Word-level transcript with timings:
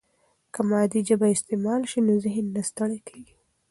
که 0.53 0.61
مادي 0.69 0.99
ژبه 1.07 1.27
استعمال 1.35 1.81
شي، 1.91 1.99
نو 2.07 2.13
ذهن 2.25 2.45
نه 2.55 2.61
ستړی 2.69 2.99
کیږي. 3.07 3.35